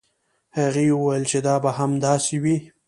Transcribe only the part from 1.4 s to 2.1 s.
دا به هم